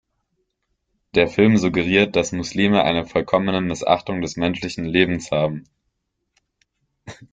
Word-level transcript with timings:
Der 1.13 1.27
Film 1.27 1.57
suggeriert, 1.57 2.15
dass 2.15 2.31
Muslime 2.31 2.83
eine 2.83 3.05
vollkommene 3.05 3.61
Missachtung 3.61 4.19
des 4.21 4.35
menschlichen 4.35 4.83
Lebens 4.83 5.29
haben“. 5.29 5.65